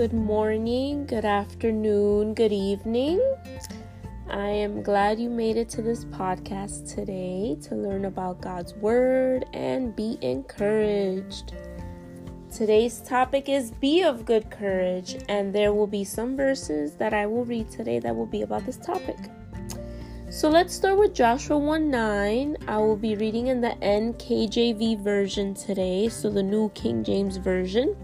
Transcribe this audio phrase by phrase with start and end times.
[0.00, 3.20] good morning, good afternoon, good evening.
[4.30, 9.44] I am glad you made it to this podcast today to learn about God's Word
[9.52, 11.52] and be encouraged.
[12.50, 17.26] Today's topic is Be of Good Courage, and there will be some verses that I
[17.26, 19.18] will read today that will be about this topic.
[20.30, 22.56] So let's start with Joshua 1 9.
[22.66, 27.94] I will be reading in the NKJV version today, so the New King James Version.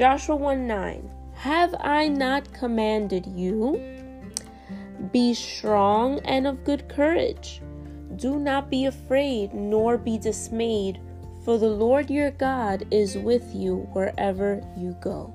[0.00, 1.10] Joshua 1 9.
[1.34, 3.78] Have I not commanded you?
[5.12, 7.60] Be strong and of good courage.
[8.16, 11.02] Do not be afraid, nor be dismayed,
[11.44, 15.34] for the Lord your God is with you wherever you go.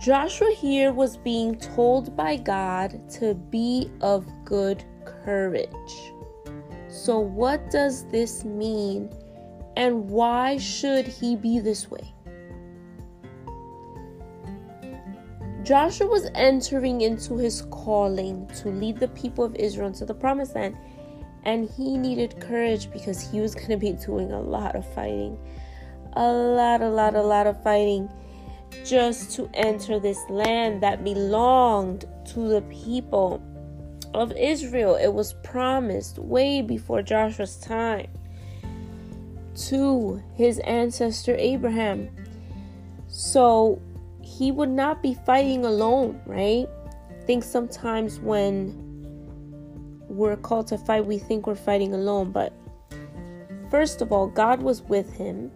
[0.00, 5.94] Joshua here was being told by God to be of good courage.
[6.88, 9.12] So, what does this mean,
[9.76, 12.14] and why should he be this way?
[15.62, 20.54] Joshua was entering into his calling to lead the people of Israel into the promised
[20.54, 20.76] land,
[21.44, 25.38] and he needed courage because he was going to be doing a lot of fighting.
[26.14, 28.10] A lot, a lot, a lot of fighting
[28.84, 33.42] just to enter this land that belonged to the people
[34.14, 34.96] of Israel.
[34.96, 38.08] It was promised way before Joshua's time
[39.68, 42.08] to his ancestor Abraham.
[43.08, 43.80] So
[44.38, 46.66] he would not be fighting alone, right?
[47.10, 48.74] I think sometimes when
[50.08, 52.30] we're called to fight, we think we're fighting alone.
[52.30, 52.52] But
[53.70, 55.50] first of all, God was with him,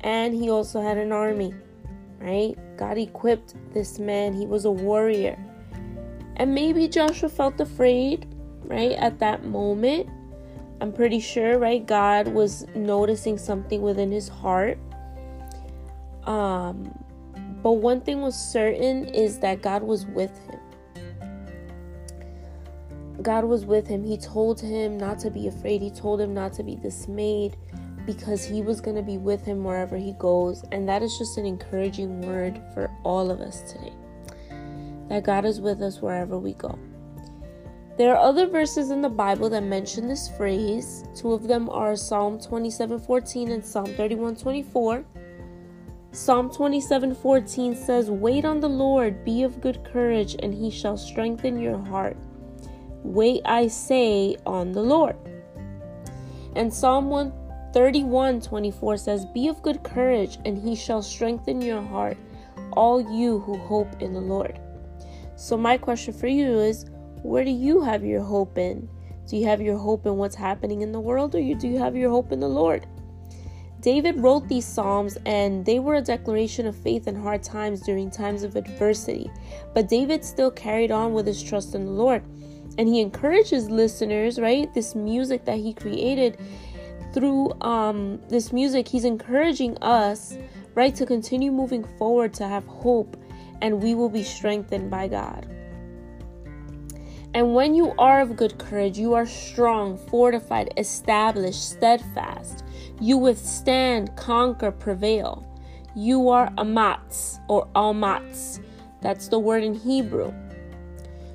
[0.00, 1.54] and he also had an army,
[2.18, 2.56] right?
[2.76, 5.38] God equipped this man, he was a warrior.
[6.36, 8.26] And maybe Joshua felt afraid,
[8.64, 10.08] right, at that moment.
[10.80, 11.84] I'm pretty sure, right?
[11.84, 14.78] God was noticing something within his heart.
[16.24, 16.92] Um,
[17.66, 20.60] but one thing was certain is that God was with him.
[23.20, 24.04] God was with him.
[24.04, 25.82] He told him not to be afraid.
[25.82, 27.56] He told him not to be dismayed
[28.06, 30.62] because he was going to be with him wherever he goes.
[30.70, 33.92] And that is just an encouraging word for all of us today.
[35.08, 36.78] That God is with us wherever we go.
[37.98, 41.02] There are other verses in the Bible that mention this phrase.
[41.16, 45.04] Two of them are Psalm 27:14 and Psalm 31:24.
[46.16, 51.60] Psalm 27:14 says, "Wait on the Lord, be of good courage, and he shall strengthen
[51.60, 52.16] your heart."
[53.04, 55.16] Wait, I say, on the Lord.
[56.54, 62.16] And Psalm 131:24 says, "Be of good courage, and he shall strengthen your heart,
[62.72, 64.58] all you who hope in the Lord."
[65.34, 66.86] So my question for you is,
[67.22, 68.88] where do you have your hope in?
[69.26, 71.94] Do you have your hope in what's happening in the world, or do you have
[71.94, 72.86] your hope in the Lord?
[73.86, 78.10] David wrote these Psalms, and they were a declaration of faith in hard times during
[78.10, 79.30] times of adversity.
[79.74, 82.24] But David still carried on with his trust in the Lord.
[82.78, 84.74] And he encourages listeners, right?
[84.74, 86.36] This music that he created
[87.14, 90.36] through um, this music, he's encouraging us,
[90.74, 93.16] right, to continue moving forward, to have hope,
[93.62, 95.46] and we will be strengthened by God.
[97.34, 102.64] And when you are of good courage, you are strong, fortified, established, steadfast.
[103.00, 105.46] You withstand, conquer, prevail.
[105.94, 108.60] You are amatz or almatz.
[109.02, 110.32] That's the word in Hebrew.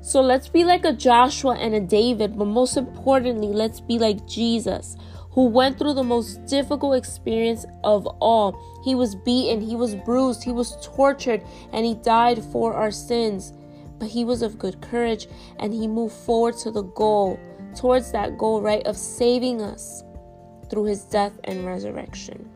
[0.00, 4.26] So let's be like a Joshua and a David, but most importantly, let's be like
[4.26, 4.96] Jesus,
[5.32, 8.58] who went through the most difficult experience of all.
[8.84, 11.42] He was beaten, he was bruised, he was tortured,
[11.72, 13.52] and he died for our sins.
[13.98, 15.26] But he was of good courage
[15.58, 17.38] and he moved forward to the goal,
[17.76, 20.04] towards that goal, right, of saving us
[20.70, 22.48] through his death and resurrection.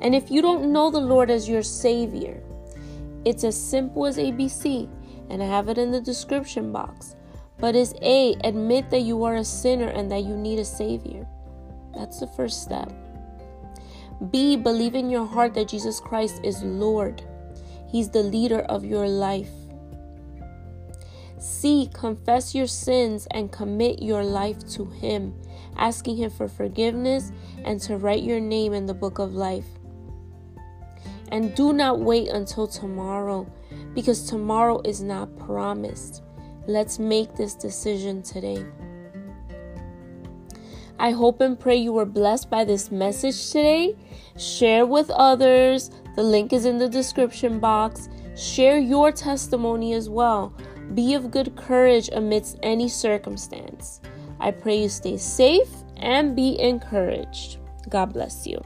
[0.00, 2.42] And if you don't know the Lord as your Savior,
[3.24, 4.88] it's as simple as ABC,
[5.28, 7.16] and I have it in the description box.
[7.58, 11.26] But is A, admit that you are a sinner and that you need a Savior.
[11.94, 12.92] That's the first step.
[14.30, 17.22] B, believe in your heart that Jesus Christ is Lord.
[17.88, 19.50] He's the leader of your life.
[21.42, 25.34] C, confess your sins and commit your life to Him
[25.78, 27.32] asking Him for forgiveness
[27.64, 29.66] and to write your name in the book of life.
[31.30, 33.50] And do not wait until tomorrow
[33.94, 36.22] because tomorrow is not promised.
[36.66, 38.64] Let's make this decision today.
[40.98, 43.96] I hope and pray you were blessed by this message today.
[44.36, 45.90] Share with others.
[46.16, 48.08] The link is in the description box.
[48.36, 50.52] Share your testimony as well.
[50.94, 54.00] Be of good courage amidst any circumstance.
[54.40, 57.58] I pray you stay safe and be encouraged.
[57.88, 58.60] God bless you.